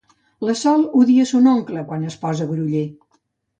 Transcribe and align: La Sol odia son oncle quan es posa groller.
La 0.47 0.55
Sol 0.61 0.85
odia 1.01 1.27
son 1.33 1.51
oncle 1.53 1.85
quan 1.93 2.09
es 2.09 2.19
posa 2.25 2.51
groller. 2.55 2.85